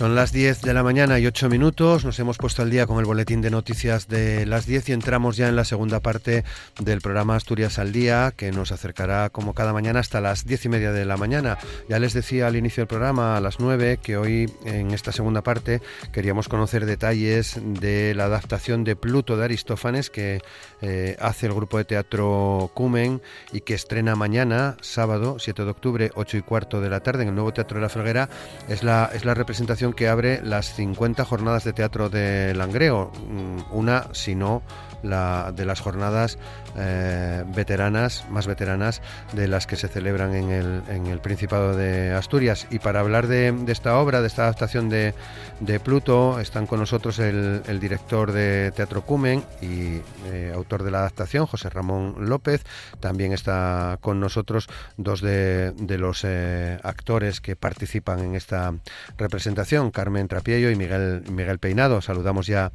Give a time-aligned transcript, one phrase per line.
[0.00, 2.06] Son las 10 de la mañana y 8 minutos.
[2.06, 5.36] Nos hemos puesto al día con el boletín de noticias de las 10 y entramos
[5.36, 6.42] ya en la segunda parte
[6.80, 10.68] del programa Asturias al Día, que nos acercará como cada mañana hasta las 10 y
[10.70, 11.58] media de la mañana.
[11.86, 15.42] Ya les decía al inicio del programa, a las 9, que hoy en esta segunda
[15.42, 15.82] parte
[16.12, 20.40] queríamos conocer detalles de la adaptación de Pluto de Aristófanes que
[20.80, 23.20] eh, hace el grupo de teatro Cumen
[23.52, 27.28] y que estrena mañana, sábado 7 de octubre, 8 y cuarto de la tarde, en
[27.28, 28.30] el nuevo Teatro de la Felguera.
[28.66, 33.76] Es la, es la representación que abre las 50 jornadas de teatro de Langreo, mm,
[33.76, 34.62] una, si no,
[35.02, 36.38] la, de las jornadas
[36.76, 39.02] eh, veteranas, más veteranas,
[39.32, 42.66] de las que se celebran en el, en el Principado de Asturias.
[42.70, 45.14] Y para hablar de, esta obra, de esta adaptación de,
[45.60, 50.98] de Pluto, están con nosotros el, director de Teatro Cumen y eh, autor de la
[50.98, 52.62] adaptación, José Ramón López.
[53.00, 58.74] También está con nosotros dos de, de los eh, actores que participan en esta
[59.16, 62.00] representación, Carmen Trapiello y Miguel, Miguel Peinado.
[62.00, 62.72] Saludamos ya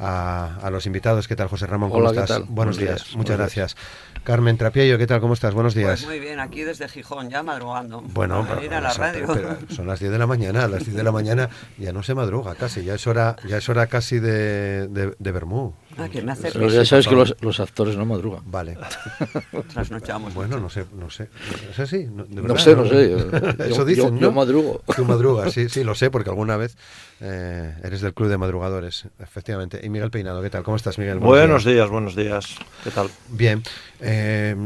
[0.00, 1.28] a, los invitados.
[1.28, 1.90] ¿Qué tal, José Ramón?
[1.90, 2.46] ¿Cómo estás?
[2.48, 3.14] Buenos, días.
[3.16, 3.76] Muchas gracias.
[4.24, 5.20] Carmen Trapiello, ¿qué tal?
[5.20, 5.54] ¿Cómo estás?
[5.54, 6.02] Buenos días.
[6.02, 8.02] Pues muy bien, aquí desde Gijón, ya madrugando.
[8.02, 9.26] Bueno, ir a la radio.
[9.70, 12.14] son las 10 de la mañana, a las 10 de la mañana ya no se
[12.14, 15.74] madruga casi, ya es hora, ya es hora casi de, de, de Bermú.
[15.98, 18.42] Ah, que me hace Pero ya sabes que los, los, actores no madrugan.
[18.46, 18.78] Vale.
[19.72, 20.34] Trasnochamos.
[20.34, 21.28] Bueno, no sé, no sé.
[21.70, 22.04] ¿Es así?
[22.04, 23.16] No, no sé, no, sé.
[23.68, 24.20] Eso dicen, yo, ¿no?
[24.20, 24.82] Yo madrugo.
[24.94, 26.76] Tú madrugas, sí, sí, lo sé, porque alguna vez
[27.20, 29.80] eh, eres del club de madrugadores, efectivamente.
[29.82, 30.62] Y Miguel Peinado, ¿qué tal?
[30.62, 31.18] ¿Cómo estás, Miguel?
[31.18, 31.74] Buenos, buenos días.
[31.74, 32.56] días, buenos días.
[32.84, 33.08] ¿Qué tal?
[33.28, 33.62] Bien.
[34.02, 34.56] Eh,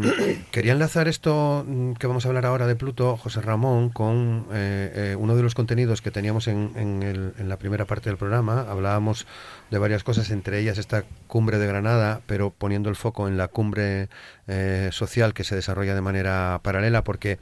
[0.53, 4.93] quería enlazar esto mm, que vamos a hablar ahora de Pluto, José Ramón, con eh,
[4.95, 8.17] eh, uno de los contenidos que teníamos en, en, el, en, la primera parte del
[8.17, 8.67] programa.
[8.69, 9.27] Hablábamos
[9.71, 13.49] de varias cosas, entre ellas esta cumbre de Granada, pero poniendo el foco en la
[13.49, 14.09] cumbre
[14.47, 17.39] eh, social que se desarrolla de manera paralela, porque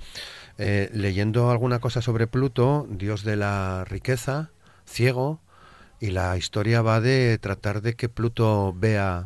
[0.59, 4.50] leyendo alguna cosa sobre Pluto, dios de la riqueza,
[4.87, 5.41] ciego,
[6.03, 9.22] y la historia va de tratar de que Pluto vea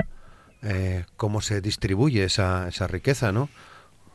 [0.62, 3.48] eh, cómo se distribuye esa, esa riqueza, ¿no?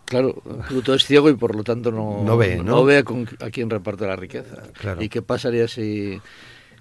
[0.06, 0.36] Claro,
[0.68, 2.64] Pluto es ciego y por lo tanto no, no ve, ¿no?
[2.64, 4.64] no ve a, quién reparte la riqueza.
[4.74, 5.02] Claro.
[5.02, 6.22] ¿Y qué pasaría si,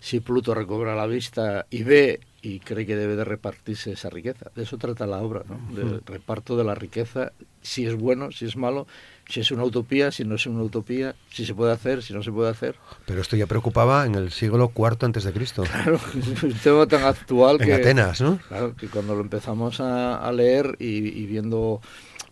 [0.01, 4.51] si Pluto recobra la vista y ve y cree que debe de repartirse esa riqueza?
[4.55, 5.75] De eso trata la obra, ¿no?
[5.75, 8.87] Del reparto de la riqueza, si es bueno, si es malo,
[9.29, 12.23] si es una utopía, si no es una utopía, si se puede hacer, si no
[12.23, 12.77] se puede hacer.
[13.07, 15.63] Pero esto ya preocupaba en el siglo IV antes de Cristo.
[15.63, 17.75] Claro, es un tema tan actual en que...
[17.75, 18.39] Atenas, ¿no?
[18.49, 21.81] Claro, que cuando lo empezamos a, a leer y, y, viendo...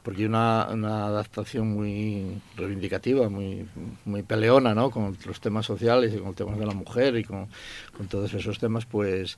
[0.03, 3.69] Porque hay una, una, adaptación muy reivindicativa, muy,
[4.07, 4.91] muy peleona, ¿no?
[4.91, 7.49] Con los temas sociales y con los temas de la mujer y con,
[7.95, 9.37] con todos esos temas, pues,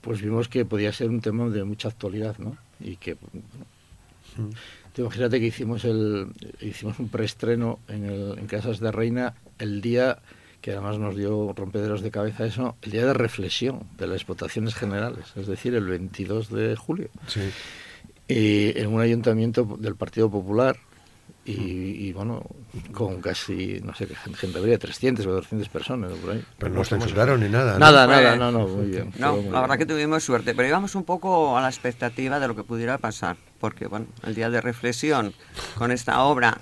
[0.00, 2.56] pues vimos que podía ser un tema de mucha actualidad, ¿no?
[2.80, 3.16] Y que...
[3.20, 3.44] Bueno,
[4.36, 4.50] mm.
[4.98, 6.28] Imagínate que hicimos el
[6.60, 10.18] hicimos un preestreno en, el, en Casas de Reina el día
[10.60, 14.74] que además nos dio rompederos de cabeza eso, el día de reflexión de las votaciones
[14.74, 17.10] generales, es decir, el 22 de julio.
[17.28, 17.42] Sí.
[18.26, 20.76] Y en un ayuntamiento del Partido Popular,
[21.48, 22.42] y, y, bueno,
[22.92, 26.44] con casi, no sé qué gente habría, 300 o 200 personas por ahí.
[26.58, 27.72] Pero no censuraron ni nada.
[27.72, 27.78] ¿no?
[27.78, 29.10] Nada, nada, no, no, muy bien.
[29.18, 32.48] No, muy la verdad que tuvimos suerte, pero íbamos un poco a la expectativa de
[32.48, 35.32] lo que pudiera pasar, porque bueno, el día de reflexión
[35.78, 36.60] con esta obra,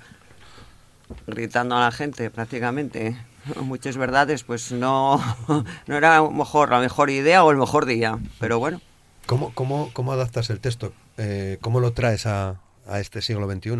[1.25, 3.17] gritando a la gente prácticamente
[3.61, 5.21] muchas verdades, pues no,
[5.87, 8.79] no era mejor, la mejor idea o el mejor día, pero bueno.
[9.25, 10.93] ¿Cómo, cómo, cómo adaptas el texto?
[11.17, 13.71] Eh, ¿Cómo lo traes a, a este siglo XXI?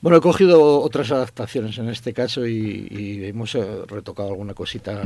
[0.00, 5.02] Bueno, he cogido otras adaptaciones en este caso y, y hemos eh, retocado alguna cosita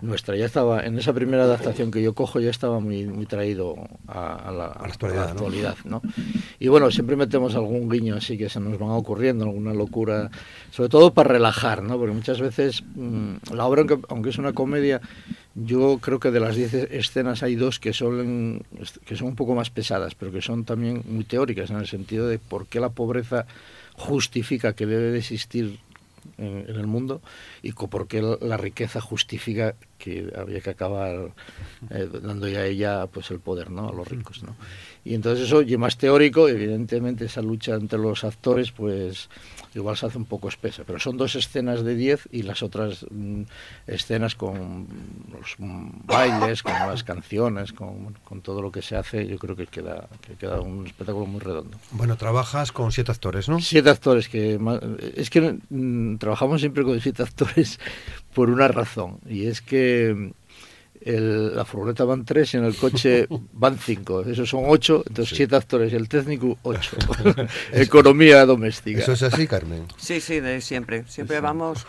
[0.00, 0.36] nuestra.
[0.36, 3.76] Ya estaba, en esa primera adaptación que yo cojo, ya estaba muy, muy traído
[4.06, 5.22] a, a, la, a la, actualidad.
[5.22, 6.02] A la actualidad ¿no?
[6.58, 10.30] Y bueno, siempre metemos algún guiño así que se nos van ocurriendo, alguna locura,
[10.70, 11.98] sobre todo para relajar, ¿no?
[11.98, 15.00] Porque muchas veces mmm, la obra, aunque, aunque es una comedia,
[15.64, 18.62] yo creo que de las 10 escenas hay dos que son,
[19.04, 22.28] que son un poco más pesadas, pero que son también muy teóricas en el sentido
[22.28, 23.46] de por qué la pobreza
[23.94, 25.78] justifica que debe de existir
[26.36, 27.20] en, el mundo
[27.62, 31.32] y por qué la riqueza justifica que había que acabar
[31.90, 34.54] eh, dando ya a ella pues el poder no a los ricos no
[35.04, 39.28] y entonces eso y más teórico evidentemente esa lucha entre los actores pues
[39.74, 43.06] igual se hace un poco espesa pero son dos escenas de 10 y las otras
[43.10, 43.42] mm,
[43.86, 44.86] escenas con
[45.32, 49.66] los bailes con las canciones con, con, todo lo que se hace yo creo que
[49.66, 51.76] queda que queda un espectáculo muy redondo.
[51.92, 54.58] Bueno trabajas con siete actores no siete actores que
[55.16, 57.78] es que mm, trabajamos siempre con siete actores
[58.34, 60.32] por una razón y es que
[61.02, 64.22] el, la furgoneta van tres y en el coche van cinco.
[64.22, 66.96] Esos son ocho, entonces siete actores y el técnico ocho.
[67.72, 69.00] Economía doméstica.
[69.00, 69.86] ¿Eso es así, Carmen?
[69.96, 71.04] Sí, sí, de siempre.
[71.08, 71.86] Siempre vamos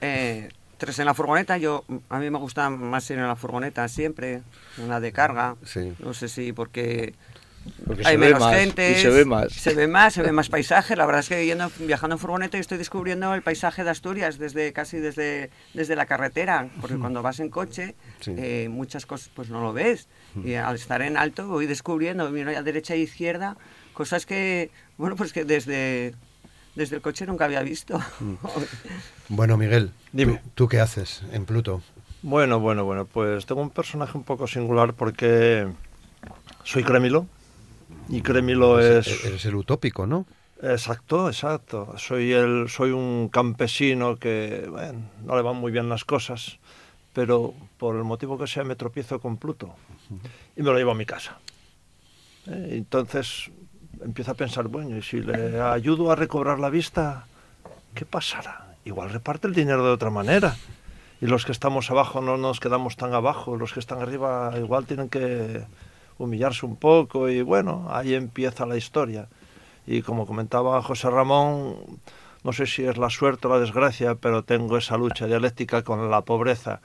[0.00, 0.48] eh,
[0.78, 1.58] tres en la furgoneta.
[1.58, 4.42] Yo A mí me gusta más ir en la furgoneta siempre,
[4.78, 5.56] en la de carga.
[5.98, 7.14] No sé si porque
[8.04, 9.52] hay menos gente, se ve más.
[9.52, 10.96] Se ve más, se ve más paisaje.
[10.96, 14.72] La verdad es que yendo, viajando en furgoneta estoy descubriendo el paisaje de Asturias desde
[14.72, 17.94] casi desde, desde la carretera, porque cuando vas en coche
[18.26, 20.08] eh, muchas cosas pues no lo ves.
[20.44, 23.56] Y al estar en alto voy descubriendo, miro a derecha e izquierda,
[23.94, 26.14] cosas que, bueno, pues que desde,
[26.74, 28.00] desde el coche nunca había visto.
[29.28, 30.42] bueno, Miguel, Dime.
[30.54, 31.82] ¿tú, qué haces en Pluto?
[32.22, 35.68] Bueno, bueno, bueno, pues tengo un personaje un poco singular porque
[36.64, 37.26] soy crémilo
[38.08, 39.24] y Crémilo es...
[39.24, 40.26] Eres el utópico, ¿no?
[40.62, 41.94] Exacto, exacto.
[41.98, 46.58] Soy, el, soy un campesino que, bueno, no le van muy bien las cosas,
[47.12, 49.74] pero por el motivo que sea me tropiezo con Pluto
[50.56, 51.38] y me lo llevo a mi casa.
[52.46, 52.70] ¿Eh?
[52.72, 53.50] Entonces
[54.02, 57.26] empiezo a pensar, bueno, y si le ayudo a recobrar la vista,
[57.94, 58.76] ¿qué pasará?
[58.84, 60.56] Igual reparte el dinero de otra manera.
[61.20, 64.84] Y los que estamos abajo no nos quedamos tan abajo, los que están arriba igual
[64.86, 65.64] tienen que
[66.18, 69.28] humillarse un poco y bueno, ahí empieza la historia.
[69.86, 71.76] Y como comentaba José Ramón,
[72.42, 76.10] no sé si es la suerte o la desgracia, pero tengo esa lucha dialéctica con
[76.10, 76.80] la pobreza.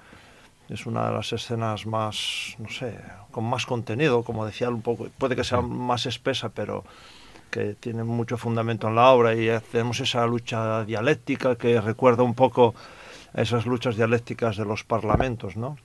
[0.70, 2.98] Es una de las escenas más, no sé,
[3.32, 6.84] con más contenido, como decía un poco, puede que sea más espesa, pero
[7.50, 12.34] que tiene mucho fundamento en la obra y tenemos esa lucha dialéctica que recuerda un
[12.34, 12.74] poco
[13.34, 15.78] a esas luchas dialécticas de los parlamentos, ¿no?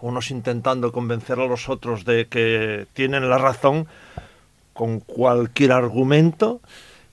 [0.00, 3.86] Unos intentando convencer a los otros de que tienen la razón
[4.72, 6.60] con cualquier argumento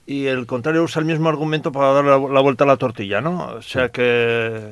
[0.06, 3.46] y el contrario usa el mismo argumento para dar la, vuelta a la tortilla, ¿no?
[3.46, 4.68] O sea que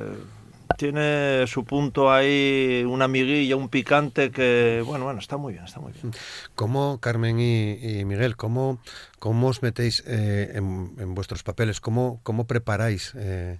[0.76, 5.80] tiene su punto ahí, una miguilla, un picante que, bueno, bueno, está muy bien, está
[5.80, 6.12] muy bien.
[6.54, 8.80] ¿Cómo, Carmen y, Miguel, cómo,
[9.18, 11.80] cómo os metéis eh, en, vuestros papeles?
[11.80, 13.58] ¿Cómo, cómo preparáis eh,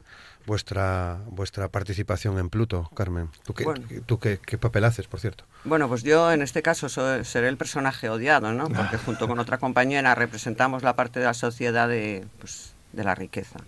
[0.49, 3.29] vuestra vuestra participación en Pluto, Carmen.
[3.45, 3.65] ¿Tú, qué,
[4.07, 5.45] ¿tú qué, papel haces, por cierto?
[5.65, 8.69] Bueno, pues yo en este caso seré el personaje odiado, ¿no?
[8.69, 13.15] Porque junto con otra compañera representamos la parte de la sociedad de, pues, de la
[13.15, 13.61] riqueza.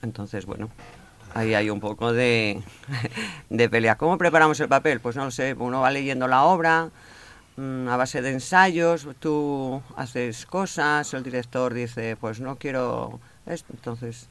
[0.00, 0.70] Entonces, bueno,
[1.34, 2.62] ahí hay un poco de,
[3.50, 3.96] de pelea.
[3.96, 5.00] ¿Cómo preparamos el papel?
[5.00, 6.90] Pues no lo sé, uno va leyendo la obra
[7.56, 13.72] mm, a base de ensayos, tú haces cosas, el director dice, pues no quiero esto,
[13.72, 14.28] entonces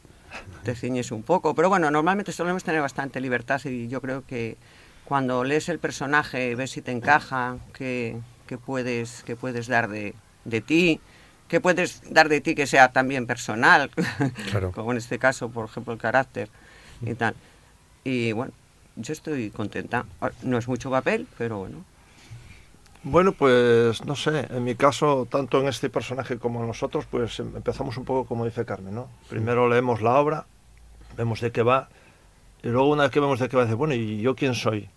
[0.63, 1.55] te ciñes un poco.
[1.55, 4.57] Pero bueno, normalmente solemos tener bastante libertad y yo creo que
[5.05, 8.17] cuando lees el personaje, ves si te encaja, qué,
[8.65, 10.13] puedes, qué puedes dar de,
[10.45, 10.99] de ti,
[11.47, 13.91] qué puedes dar de ti que sea también personal,
[14.73, 16.49] como en este caso, por ejemplo, el carácter
[17.01, 17.35] y tal.
[18.03, 18.53] Y bueno,
[18.95, 20.05] yo estoy contenta.
[20.41, 21.83] No es mucho papel, pero bueno.
[23.05, 27.37] Bueno, pues no sé, en mi caso, tanto en este personaje como en nosotros, pues
[27.41, 29.09] em, empezamos un poco como dice Carmen, ¿no?
[29.29, 30.45] Primero leemos la obra,
[31.17, 31.89] vemos de qué va,
[32.63, 34.89] y luego una vez que vemos de qué va, dice, bueno, ¿y yo quién soy?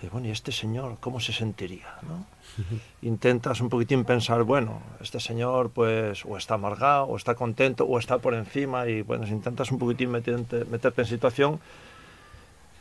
[0.00, 1.92] Y bueno, ¿y este señor cómo se sentiría?
[2.02, 2.24] ¿no?
[3.02, 7.98] Intentas un poquitín pensar, bueno, este señor pues o está amargado, o está contento, o
[7.98, 11.60] está por encima, y bueno, intentas un poquitín meterte, meterte en situación.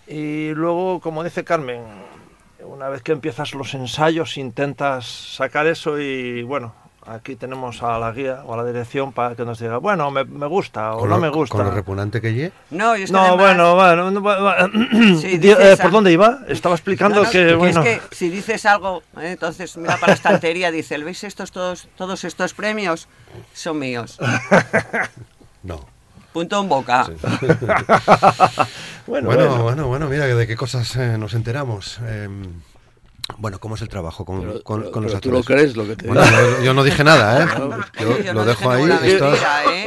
[0.07, 1.81] Y luego, como dice Carmen,
[2.63, 6.73] una vez que empiezas los ensayos intentas sacar eso y bueno,
[7.05, 10.23] aquí tenemos a la guía o a la dirección para que nos diga, bueno, me,
[10.47, 11.57] gusta o no me gusta.
[11.57, 12.51] ¿Con lo repugnante que llegue?
[12.69, 14.09] No, no bueno, bueno,
[15.23, 16.39] eh, ¿por dónde iba?
[16.47, 17.83] Estaba explicando que, bueno...
[17.83, 21.87] Es que si dices algo, eh, entonces mira para la estantería, dice, ¿veis estos todos,
[21.95, 23.07] todos estos premios?
[23.53, 24.19] Son míos.
[25.63, 25.85] no.
[26.33, 27.07] Punto en boca.
[29.09, 31.99] bueno, bueno, bueno, mira de qué cosas eh, nos enteramos.
[32.07, 32.61] Em,
[33.37, 35.21] bueno, ¿cómo es el trabajo con, los actores?
[35.21, 36.23] ¿Tú lo crees lo que te bueno,
[36.63, 38.03] yo, no dije nada, ¿eh?
[38.25, 38.89] yo, lo dejo ahí.
[39.03, 39.19] ¿eh?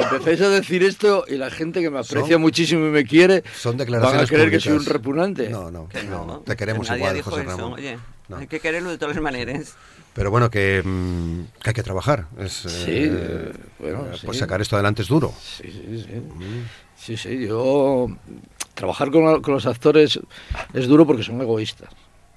[0.00, 3.76] Empecéis a decir esto y la gente que me aprecia muchísimo y me quiere son
[3.76, 5.48] declaraciones van a creer que soy un repugnante.
[5.48, 7.74] No, no, no, te queremos igual, José Ramón.
[7.74, 7.98] Oye,
[8.34, 9.74] hay que quererlo de todas maneras.
[10.14, 12.26] Pero bueno, que, mm, hay que trabajar.
[12.38, 15.32] Es, sí, eh, bueno, pues sacar esto adelante es duro.
[15.40, 16.14] Sí, sí, sí.
[16.16, 16.68] Mm.
[16.94, 18.08] Sí, sí, yo
[18.74, 20.18] trabajar con, con los actores
[20.74, 21.90] es duro porque son egoístas,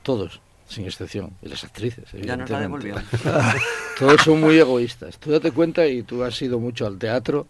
[0.04, 2.06] todos sin excepción, y las actrices.
[2.24, 2.96] Ya nos la devolvió.
[4.00, 5.18] Todos son muy egoístas.
[5.20, 7.46] Tú date cuenta, y tú has ido mucho al teatro,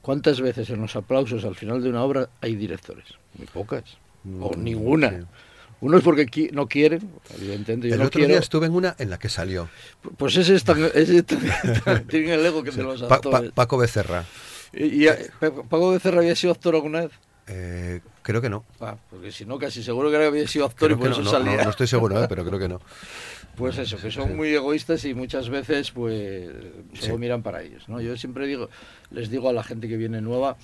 [0.00, 3.04] ¿cuántas veces en los aplausos al final de una obra hay directores?
[3.36, 3.84] Muy pocas,
[4.40, 5.10] o Mm, ninguna.
[5.10, 5.16] sí.
[5.82, 8.28] Unos porque qui- no quieren, evidentemente yo El no otro quiero.
[8.32, 9.68] día estuve en una en la que salió.
[10.16, 13.08] Pues ese es tan, ese es tan- tan- tiene el ego que de los Pa-
[13.08, 13.52] Pa- actores.
[13.52, 14.24] Paco Becerra.
[14.72, 17.10] y, y, eh, Paco Becerra había sido actor alguna vez.
[17.46, 18.64] Eh, creo que no.
[18.80, 21.30] Ah, porque si no, casi seguro que había sido actor Creo y por eso no,
[21.30, 21.56] salía.
[21.58, 22.80] no, no estoy seguro, eh, pero creo que no.
[23.56, 26.50] Pues eso, que son muy egoístas y muchas veces pues
[26.94, 27.18] solo Sí.
[27.20, 28.00] miran para ellos, ¿no?
[28.00, 28.68] Yo siempre digo,
[29.12, 30.56] les digo a la gente que viene nueva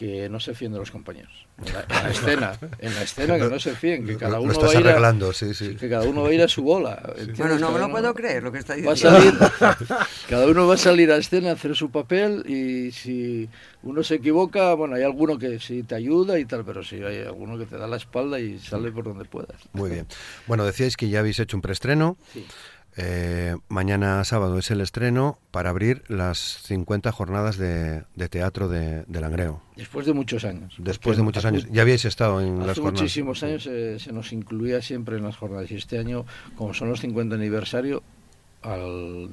[0.00, 1.30] que no se fíen de los compañeros.
[1.62, 4.40] En la, en la escena, en la escena que no se fíen, que Lo- cada
[4.40, 5.76] uno estás va a ir a, arreglando, sí, sí.
[5.76, 7.12] que cada uno va a ir a su bola.
[7.36, 9.20] Bueno, no me lo puedo creer lo que está Va a diciendo.
[9.58, 9.74] salir,
[10.30, 13.46] cada uno va a salir a escena a hacer su papel y si
[13.82, 17.18] uno se equivoca, bueno, hay alguno que sí te ayuda y tal, pero sí hay
[17.18, 19.56] alguno que te da la espalda y sale por donde puedas.
[19.74, 20.06] Muy bien.
[20.46, 22.16] Bueno, decíais que ya habéis hecho un preestreno.
[22.32, 22.46] Sí.
[22.96, 29.04] Eh, mañana sábado es el estreno para abrir las 50 jornadas de, de teatro de,
[29.06, 29.62] de Langreo.
[29.76, 30.74] Después de muchos años.
[30.78, 31.68] Después de muchos hace- años.
[31.70, 33.00] Ya habíais estado en las Hace jornadas.
[33.02, 36.88] muchísimos años eh, se nos incluía siempre en las jornadas y este año, como son
[36.88, 38.02] los 50 aniversario,
[38.62, 39.30] al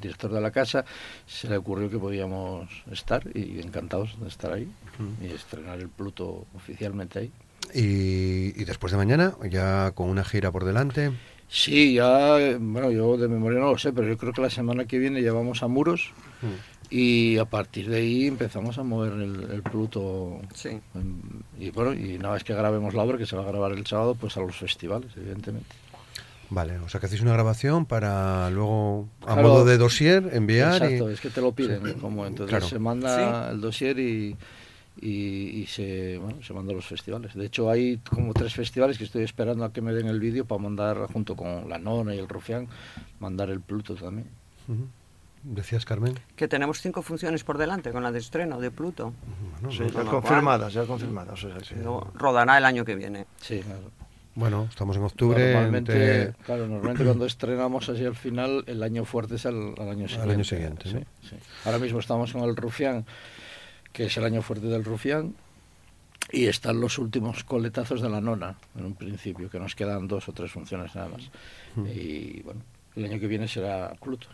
[0.00, 0.86] director de la casa
[1.26, 4.66] se le ocurrió que podíamos estar y encantados de estar ahí
[5.20, 7.32] y estrenar el Pluto oficialmente ahí.
[7.74, 11.10] Y, y después de mañana, ya con una gira por delante.
[11.52, 14.84] Sí, ya, bueno, yo de memoria no lo sé, pero yo creo que la semana
[14.84, 16.12] que viene ya vamos a Muros
[16.88, 20.40] y a partir de ahí empezamos a mover el, el Pluto.
[20.54, 20.78] Sí.
[21.58, 23.84] Y bueno, y una vez que grabemos la obra, que se va a grabar el
[23.84, 25.74] sábado, pues a los festivales, evidentemente.
[26.50, 29.42] Vale, o sea que hacéis una grabación para luego, a Claro.
[29.48, 30.82] modo de dossier, enviar.
[30.82, 31.14] Exacto, y...
[31.14, 32.66] es que te lo piden, como entonces Claro.
[32.68, 34.36] se manda el dossier y,
[35.00, 37.34] y, y se, bueno, se manda a los festivales.
[37.34, 40.44] De hecho, hay como tres festivales que estoy esperando a que me den el vídeo
[40.44, 42.68] para mandar, junto con la Nona y el Rufián,
[43.18, 44.28] mandar el Pluto también.
[44.68, 44.86] Ujú.
[45.42, 46.18] Decías, Carmen.
[46.36, 49.14] Que tenemos cinco funciones por delante con la de estreno de Pluto.
[49.62, 51.42] Bueno, Sí, ya confirmadas, ya confirmadas.
[51.44, 51.76] o sea
[52.14, 53.24] rodará el año que viene.
[53.40, 53.90] Sí, claro.
[54.34, 55.52] bueno, estamos en octubre.
[55.54, 59.88] normalmente, entre- claro, normalmente cuando estrenamos así al final, el año fuerte es al, al
[59.88, 60.32] año siguiente.
[60.34, 61.00] año siguiente, sí, ¿no?
[61.26, 61.36] sí.
[61.64, 63.06] Ahora mismo estamos con el Rufián,
[63.92, 65.34] que es el año fuerte del Rufián,
[66.32, 70.28] y están los últimos coletazos de la nona, en un principio, que nos quedan dos
[70.28, 71.22] o tres funciones nada más.
[71.92, 72.60] Y bueno,
[72.96, 74.28] el año que viene será Pluto.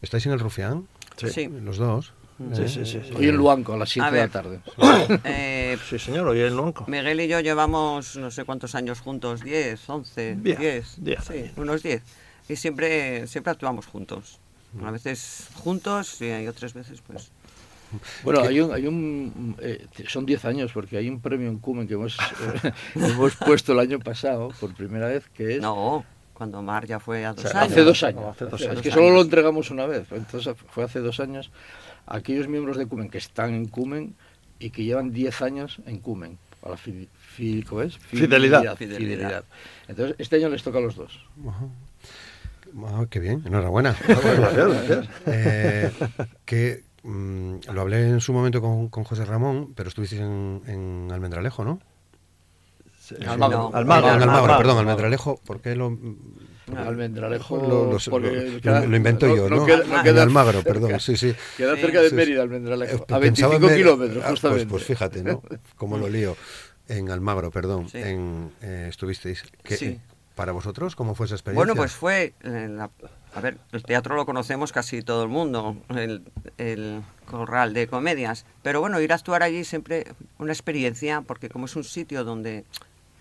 [0.00, 0.86] ¿Estáis en el Rufián?
[1.16, 1.28] Sí.
[1.28, 1.48] Sí.
[1.48, 2.12] Los dos.
[2.52, 3.12] Sí, Eh, sí, sí, sí.
[3.16, 4.60] Hoy en Luanco, a las 7 A de la tarde.
[5.24, 6.84] Eh, Sí, señor, hoy el Luanco.
[6.88, 11.24] Miguel y yo llevamos no sé cuántos años juntos, 10, 11, Diez, 10, diez.
[11.24, 12.02] sí, unos 10.
[12.48, 14.38] Y siempre, siempre actuamos juntos.
[14.84, 17.30] A veces juntos y hay otras veces pues...
[18.22, 18.48] Bueno, ¿Qué?
[18.48, 21.94] hay un, hay un eh, son 10 años porque hay un premio en Cumen que
[21.94, 22.16] hemos,
[22.64, 26.98] eh, hemos puesto el año pasado por primera vez que es No, cuando Mar ya
[27.00, 27.72] fue a O dos sea, años.
[27.72, 28.20] hace dos años.
[28.22, 28.82] No, hace dos es años.
[28.82, 30.10] que solo lo entregamos una vez.
[30.12, 31.50] Entonces fue hace dos años.
[32.06, 34.14] Aquellos miembros de Cumen que están en Cumen
[34.58, 36.38] y que llevan 10 años en Cumen.
[36.62, 37.96] A la fi- fi- ¿cómo es?
[37.98, 38.76] Fidelidad.
[38.76, 38.98] Fidelidad.
[38.98, 39.44] Fidelidad.
[39.86, 41.20] Entonces este año les toca a los dos.
[42.86, 43.94] Ah, qué bien, enhorabuena.
[45.26, 45.90] Eh,
[46.44, 51.08] que mm, lo hablé en su momento con, con José Ramón, pero estuvisteis en, en
[51.12, 51.80] Almendralejo, ¿no?
[52.98, 53.70] Sí, Almagro.
[53.74, 54.56] Almagro, en Almagro, Almagro.
[54.58, 55.38] perdón, Almendralejo.
[55.44, 55.96] ¿Por qué lo,
[56.76, 57.56] Almendralejo.
[57.58, 59.66] lo, lo- porque lo- queda- lo invento yo, ¿no?
[59.66, 60.72] queda, no en queda Almagro, cerca.
[60.72, 61.34] perdón, sí, sí.
[61.56, 62.10] Queda cerca de.
[62.12, 62.96] Mérida, Almendralejo.
[62.96, 64.66] Eh, A pensaba 25 en Mer- kilómetros, Ah, pues- justamente.
[64.66, 65.42] Pues, fíjate, ¿no?
[65.76, 66.36] Cómo lo lío.
[66.88, 67.88] En Almagro, perdón.
[67.90, 67.98] Sí.
[67.98, 69.42] En, eh, estuvisteis.
[69.62, 70.00] ¿Qué- Sí.
[70.34, 71.64] ¿Para vosotros cómo fue esa experiencia?
[71.64, 72.34] Bueno, pues fue...
[72.42, 72.90] eh, la-
[73.34, 76.22] a ver, el teatro lo conocemos casi todo el mundo, el,
[76.58, 78.46] el corral de comedias.
[78.62, 80.06] Pero bueno, ir a actuar allí siempre
[80.38, 82.64] una experiencia, porque como es un sitio donde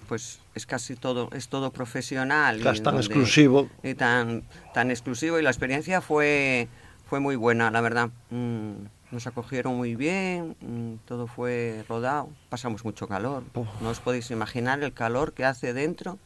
[0.07, 2.57] pues es casi todo, es todo profesional.
[2.57, 3.69] Claro, y es tan donde- exclusivo.
[3.81, 4.43] Y tan,
[4.73, 5.39] tan exclusivo.
[5.39, 6.67] Y la experiencia fue,
[7.07, 8.09] fue muy buena, la verdad.
[8.29, 8.73] Mm,
[9.11, 13.43] nos acogieron muy bien, mm, todo fue rodado, pasamos mucho calor.
[13.81, 16.19] No os podéis imaginar el calor que hace dentro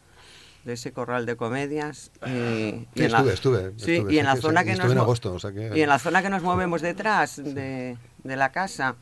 [0.67, 2.11] de ese corral de comedias.
[2.25, 5.33] Y, la- estuve, estuve, sí, estuve, y en sí, la zona que nos en agosto,
[5.33, 8.95] o sea que- y en la zona que nos movemos detrás de, de la casa.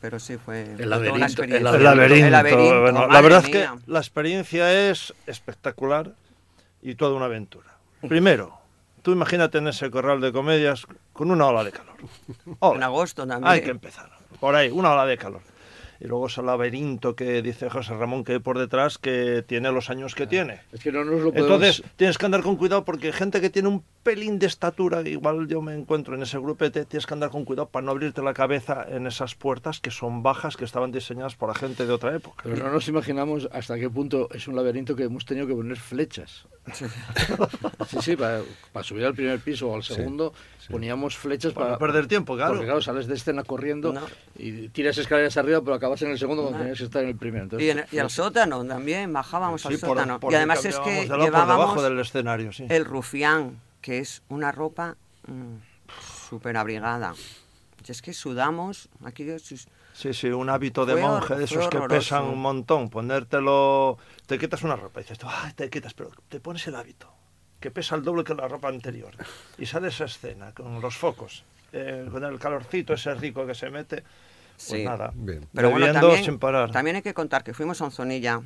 [0.00, 1.70] Pero sí, fue, laberinto, una el experiencia.
[1.76, 2.26] El laberinto.
[2.26, 6.12] El laberinto, bueno, la verdad es que la experiencia es espectacular
[6.80, 7.66] y toda una aventura.
[8.06, 8.56] Primero,
[9.02, 11.96] tú imagínate en ese corral de comedias con una ola de calor.
[12.60, 12.76] Ola.
[12.76, 13.50] En agosto también.
[13.52, 14.08] Hay que empezar.
[14.38, 15.40] Por ahí, una ola de calor.
[16.00, 19.90] Y luego ese laberinto que dice José Ramón que hay por detrás que tiene los
[19.90, 20.60] años que tiene.
[20.72, 21.50] Es que no nos lo podemos...
[21.50, 25.48] Entonces tienes que andar con cuidado porque gente que tiene un pelín de estatura, igual
[25.48, 28.34] yo me encuentro en ese grupete, tienes que andar con cuidado para no abrirte la
[28.34, 32.14] cabeza en esas puertas que son bajas, que estaban diseñadas por la gente de otra
[32.14, 32.42] época.
[32.44, 35.76] Pero no nos imaginamos hasta qué punto es un laberinto que hemos tenido que poner
[35.76, 36.46] flechas.
[36.72, 36.84] Sí,
[38.00, 40.32] sí, para, para subir al primer piso o al segundo
[40.68, 42.52] poníamos flechas Para para, no perder tiempo, claro.
[42.52, 44.02] Porque claro, sales de escena corriendo No.
[44.36, 46.64] y tiras escaleras arriba, pero acabas en el segundo cuando No.
[46.64, 47.44] tenías que estar en el primero.
[47.44, 50.20] Entonces, Y, en- y al sótano también, bajábamos al Sí, por- sótano.
[50.20, 52.66] por y además es que de llevábamos del escenario, sí.
[52.68, 54.96] el rufián, que es una ropa
[56.28, 57.14] súper abrigada.
[57.86, 59.24] Y es que sudamos, aquí
[59.94, 62.90] Sí, sí, un hábito de Fue monje de esos que pesan un montón.
[62.90, 67.10] Ponértelo, te quitas una ropa y dices, "Ay, te quitas, pero te pones el hábito,
[67.60, 69.12] que pesa el doble que la ropa anterior.
[69.56, 73.70] Y sale esa escena con los focos, eh, con el calorcito ese rico que se
[73.70, 74.02] mete.
[74.56, 74.84] Pues Sí.
[74.84, 75.46] nada, Bien.
[75.54, 76.70] Pero bueno, también, sin parar.
[76.70, 78.40] también hay que contar que fuimos a Onzonilla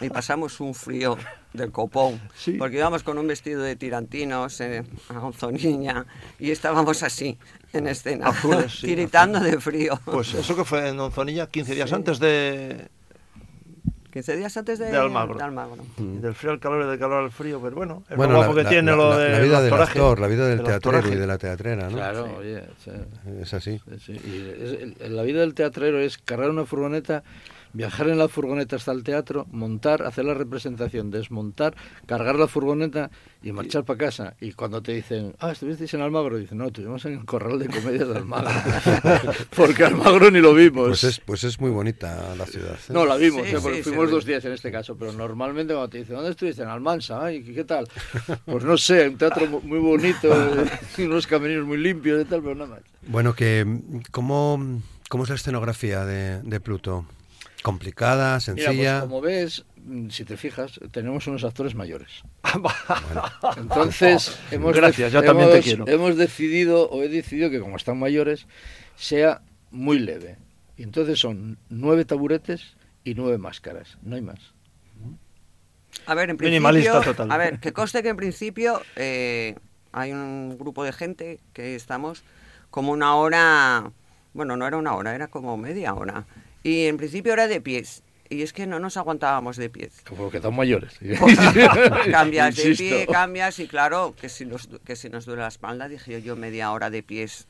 [0.00, 1.16] y pasamos un frío
[1.52, 2.52] del copón, Sí.
[2.52, 6.06] porque íbamos con un vestido de tirantinos eh, a Onzonilla
[6.38, 7.38] y estábamos así,
[7.72, 10.00] en escena, Azules, sí, tiritando de frío.
[10.04, 12.88] Pues eso que fue en Onzonilla 15 días antes de,
[14.12, 15.36] 15 días antes de, de Almagro.
[15.36, 15.84] de Almagro.
[15.98, 18.46] Del frío al calor y del calor al frío, pero bueno, es Bueno, lo la,
[18.46, 20.46] guapo que la- tiene la- lo la- de la vida del actoraje, actor, la vida
[20.48, 21.96] del el teatrero y de la teatrera, ¿no?
[21.96, 22.90] Claro, oye, sí.
[23.42, 23.80] Es así.
[23.98, 24.12] Sí, sí.
[24.24, 27.22] Y es- el- la vida del teatrero es cargar una furgoneta,
[27.72, 31.74] viajar en la furgoneta hasta el teatro, montar, hacer la representación, desmontar,
[32.06, 33.10] cargar la furgoneta
[33.42, 34.34] y marchar para casa.
[34.40, 37.68] Y cuando te dicen, ah, estuvisteis en Almagro, dicen, no, estuvimos en el corral de
[37.68, 38.50] comedia de Almagro.
[39.56, 40.88] Porque Almagro ni lo vimos.
[40.88, 42.74] Pues es, pues es muy bonita la ciudad.
[42.74, 42.92] ¿eh?
[42.92, 45.72] No, la vimos, Sí, porque sí, fuimos sí, dos días en este caso, pero normalmente
[45.72, 46.62] cuando te dicen, ¿dónde estuviste?
[46.62, 47.88] En Almansa, Ay, ¿qué tal?
[48.44, 50.28] Pues no sé, un teatro mu- muy bonito,
[50.96, 52.80] y unos caminos muy limpios y tal, pero nada más.
[53.06, 53.64] Bueno, que
[54.10, 57.06] ¿cómo, cómo es la escenografía de, de Pluto?
[57.62, 59.00] ¿Complicada, Mira, pues sencilla?
[59.00, 62.22] como ves, mm, si te fijas, tenemos unos actores mayores.
[62.54, 63.24] Bueno,
[63.56, 65.86] Entonces, hemos, Gracias, yo también te quiero.
[65.88, 68.46] hemos decidido, o he decidido que como están mayores,
[68.96, 70.36] sea muy leve.
[70.76, 74.38] Y entonces son nueve taburetes y nueve máscaras, no hay más.
[76.06, 77.30] A ver, en principio, Minimalista total.
[77.32, 79.56] a ver, que conste que en principio eh,
[79.92, 82.22] hay un grupo de gente que estamos
[82.70, 83.90] como una hora,
[84.32, 86.24] bueno, no era una hora, era como media hora.
[86.68, 88.02] Y en principio era de pies.
[88.30, 90.02] Y es que no nos aguantábamos de pies.
[90.06, 90.98] Como que están mayores.
[92.10, 95.88] cambias de pie, cambias y claro, que si nos, que si nos duele la espalda,
[95.88, 97.46] dije yo, yo media hora de pies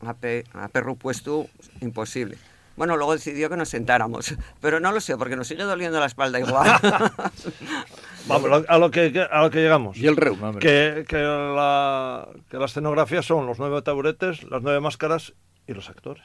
[0.00, 1.48] a, pe- a perro puesto,
[1.80, 2.38] imposible.
[2.76, 6.06] Bueno, luego decidió que nos sentáramos, pero no lo sé, porque nos sigue doliendo la
[6.06, 6.70] espalda igual.
[8.26, 9.96] Vamos, a lo que, a lo que llegamos.
[9.96, 14.80] Y el reuma, que, que, la, que la escenografía son los nueve taburetes, las nueve
[14.80, 15.34] máscaras
[15.66, 16.24] y los actores.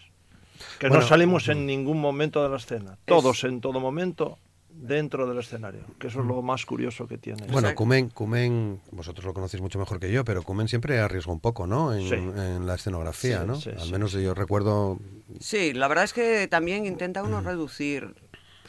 [0.79, 2.97] Que Bueno, no salimos en ningún momento de la escena.
[3.05, 4.37] Todos en todo momento
[4.69, 5.81] dentro del escenario.
[5.99, 7.45] Que eso es lo más curioso que tiene.
[7.51, 7.75] bueno.
[7.75, 11.67] Cumen, Cumen, vosotros lo conocéis mucho mejor que yo, pero Cumen siempre arriesga un poco,
[11.67, 11.93] ¿no?
[11.93, 12.13] En, Sí.
[12.15, 13.55] en la escenografía, Sí, ¿no?
[13.55, 14.97] sí, Al sí, menos yo recuerdo
[15.39, 18.15] sí, la verdad es que también intenta uno reducir,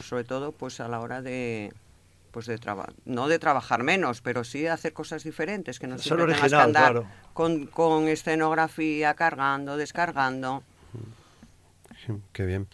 [0.01, 1.71] sobre todo pues a la hora de
[2.31, 6.25] pues de trabajar, no de trabajar menos, pero sí hacer cosas diferentes, que no siempre
[6.25, 7.07] tengas que original, andar claro.
[7.33, 10.63] con, con escenografía, cargando, descargando.
[12.31, 12.67] Qué bien.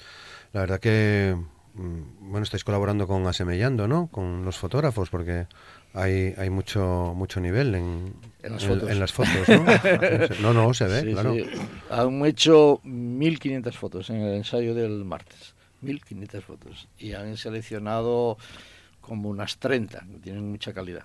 [0.54, 1.36] La verdad que,
[1.74, 4.08] mm, bueno, estáis colaborando con Asemellando, ¿no?
[4.08, 5.48] Con los fotógrafos, porque
[5.94, 8.14] hay, hay mucho mucho nivel en,
[8.44, 8.90] En las fotos.
[8.90, 9.66] en las fotos, ¿no?
[10.42, 11.34] no, no, se ve, Sí, claro.
[11.34, 11.46] sí.
[11.90, 15.56] Han hecho 1.500 fotos en el ensayo del martes.
[15.84, 16.88] 1.500 fotos.
[16.98, 18.38] Y han seleccionado
[19.02, 21.04] como unas 30, que tienen mucha calidad.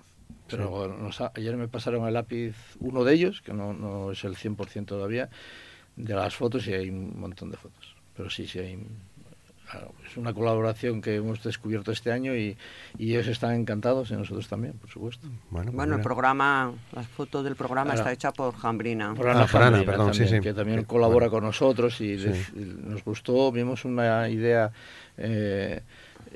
[0.49, 4.23] Pero nos ha- ayer me pasaron el lápiz uno de ellos, que no, no es
[4.25, 5.29] el 100% todavía,
[5.95, 7.92] de las fotos y hay un montón de fotos.
[8.15, 8.79] Pero sí, sí hay...
[9.69, 12.55] claro, Es una colaboración que hemos descubierto este año y,
[12.97, 15.27] y ellos están encantados y nosotros también, por supuesto.
[15.49, 18.01] Bueno, pues Bueno, el programa, la foto del programa Ahora.
[18.01, 19.15] está hecha por Jambrina.
[19.15, 20.47] Por Ana Ah, Ana, perdón, sí, también, sí.
[20.47, 21.31] que también Sí, colabora bueno.
[21.31, 22.17] con nosotros y
[22.55, 24.71] nos gustó, vimos una idea
[25.17, 25.81] eh,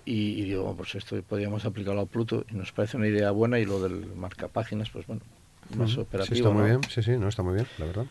[0.05, 3.59] y, y digo, pues esto podríamos aplicarlo a Pluto y nos parece una idea buena
[3.59, 5.21] y lo del marcapáginas, pues bueno,
[5.75, 6.35] más operativo.
[6.35, 8.05] Sí, está muy bien, sí, sí, no, está muy bien, la verdad.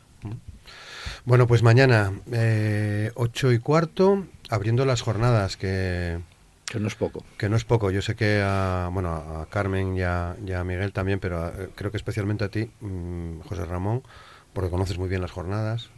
[1.25, 6.19] Bueno, pues mañana, eh, ocho y cuarto, abriendo las jornadas, que,
[6.67, 7.25] Que no es poco.
[7.39, 7.91] que no es poco.
[7.91, 11.71] Yo sé que a, bueno, a Carmen y a, y a Miguel también, pero eh,
[11.75, 14.03] creo que especialmente a ti, mm, José Ramón,
[14.53, 15.91] porque conoces muy bien las jornadas.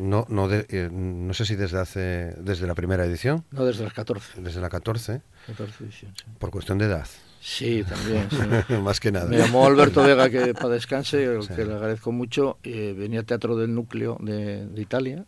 [0.00, 3.84] No, no, de- eh, no sé si desde hace, desde la primera edición, No desde
[3.84, 4.40] las 14.
[4.40, 6.24] desde la 14, 14 edición, sí.
[6.38, 7.06] por cuestión de edad,
[7.44, 8.28] Sí, también.
[8.30, 8.74] sí.
[8.82, 9.26] más que nada.
[9.26, 11.48] Me llamó Alberto Vega, que para descanse, Sí.
[11.54, 12.58] que le agradezco mucho.
[12.62, 15.24] eh, venía Teatro del Núcleo de, de Italia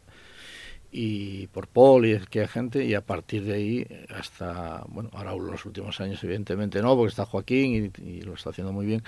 [0.92, 5.34] y por Paul y que hay gente y a partir de ahí hasta, bueno, ahora
[5.34, 9.02] los últimos años evidentemente no, porque está Joaquín y, y lo está haciendo muy bien,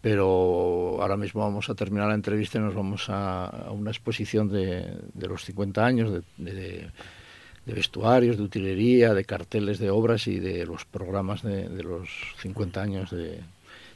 [0.00, 4.96] pero ahora mismo vamos a terminar la entrevista y nos vamos a, una exposición de,
[5.14, 6.90] los 50 años de,
[7.66, 12.08] vestuarios, de utilería, de carteles de obras y de los programas de, los
[12.40, 13.40] 50 años de,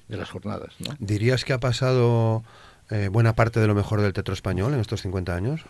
[0.09, 0.75] las jornadas.
[0.99, 2.45] ¿Dirías que ha pasado
[2.91, 5.63] eh, buena parte de lo mejor del teatro español en estos 50 años?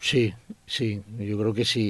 [0.00, 0.32] Sí,
[0.64, 1.88] sí, yo creo que sí.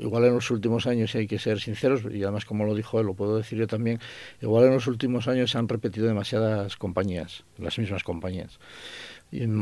[0.00, 3.06] igual en los últimos años, hay que ser sinceros, y además como lo dijo él,
[3.06, 4.00] lo puedo decir yo también,
[4.42, 8.58] igual en los últimos años se han repetido demasiadas compañías, las mismas compañías,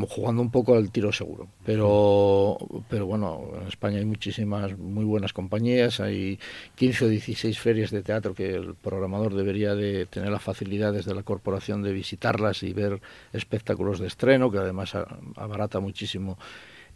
[0.09, 1.49] jugando un poco al tiro seguro.
[1.65, 6.39] Pero, pero bueno, en España hay muchísimas muy buenas compañías, hay
[6.75, 11.15] 15 o 16 ferias de teatro que el programador debería de tener la facilidad desde
[11.15, 13.01] la corporación de visitarlas y ver
[13.33, 14.95] espectáculos de estreno, que además
[15.37, 16.39] abarata muchísimo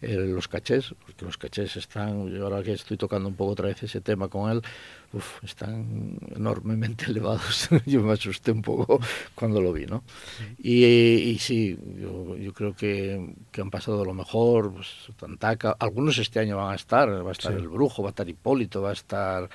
[0.01, 3.83] los cachés, porque los cachés están, yo ahora que estoy tocando un poco otra vez
[3.83, 4.63] ese tema con él,
[5.43, 7.69] están enormemente elevados.
[7.87, 9.01] yo me asusté un poco
[9.35, 10.05] cuando lo vi, ¿no?
[10.59, 16.19] Y, y sí, yo, yo creo que, que, han pasado lo mejor, pues Tantaca, algunos
[16.19, 18.91] este año van a estar, va a estar El Brujo, va a estar Hipólito, va
[18.91, 19.49] a estar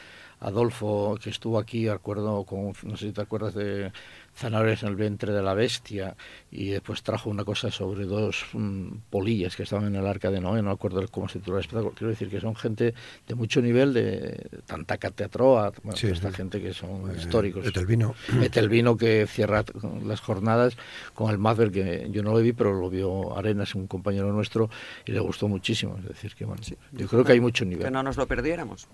[0.43, 3.91] Adolfo, que estuvo aquí, acuerdo con, no sé si te acuerdas de
[4.35, 6.15] zanahorias en el vientre de la bestia
[6.51, 10.39] y después trajo una cosa sobre dos mm, polillas que estaban en el arca de
[10.39, 11.93] Noé, no me acuerdo cómo se titula el espectáculo.
[11.95, 12.93] Quiero decir que son gente
[13.27, 17.65] de mucho nivel, de Tantaca Teatroa, bueno, esta gente que son eh, históricos.
[17.65, 18.15] Etelvino.
[18.41, 19.63] Etelvino que cierra
[20.03, 20.77] las jornadas
[21.13, 24.69] con el Mother, que yo no lo vi, pero lo vio Arenas, un compañero nuestro,
[25.05, 25.97] y le gustó muchísimo.
[25.99, 27.85] Es decir, que bueno, yo creo que hay mucho nivel.
[27.85, 28.87] Que no nos lo perdiéramos.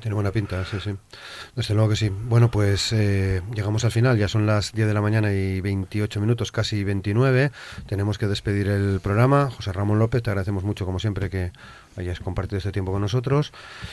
[0.00, 0.90] tiene buena pinta, sí, sí.
[1.54, 2.08] Desde luego que sí.
[2.08, 6.20] Bueno, pues eh, llegamos al final, ya son las 10 de la mañana y 28
[6.20, 7.50] minutos, casi 29.
[7.86, 9.50] Tenemos que despedir el programa.
[9.50, 11.52] José Ramón López, te agradecemos mucho, como siempre, que
[11.96, 13.52] hayas compartido este tiempo con nosotros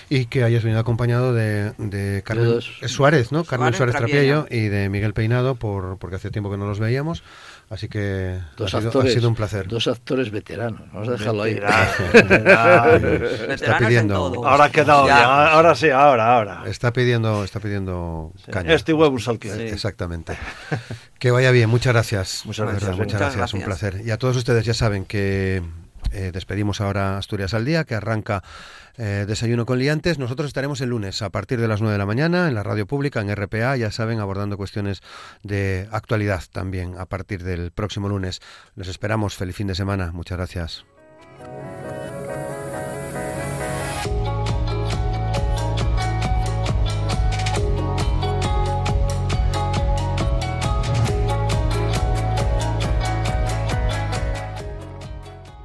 [0.09, 3.43] y que hayas venido acompañado de, de Carmen Suárez, ¿no?
[3.43, 7.23] Carmen Suárez, Trapiello y de Miguel Peinado, por, porque hace tiempo que no los veíamos.
[7.69, 9.67] Así que dos ha, actores, sido, un placer.
[9.67, 11.53] Dos actores veteranos, vamos a dejarlo ahí.
[13.49, 14.15] está pidiendo.
[14.45, 16.63] Ahora ha quedado bien, ahora sí, ahora, ahora.
[16.65, 18.73] Está pidiendo, está pidiendo caña.
[18.73, 19.69] Este huevos al que.
[19.69, 20.37] Exactamente.
[21.19, 22.43] Que vaya bien, muchas gracias.
[22.45, 22.97] Muchas gracias.
[22.97, 24.01] muchas, gracias, un placer.
[24.05, 25.61] Y a todos ustedes ya saben que
[26.11, 28.43] eh, despedimos ahora Asturias al Día, que arranca
[28.97, 30.19] eh, Desayuno con Liantes.
[30.19, 32.85] Nosotros estaremos el lunes a partir de las 9 de la mañana en la radio
[32.85, 35.01] pública, en RPA, ya saben, abordando cuestiones
[35.43, 38.41] de actualidad también a partir del próximo lunes.
[38.75, 39.35] Les esperamos.
[39.35, 40.11] Feliz fin de semana.
[40.11, 40.85] Muchas gracias.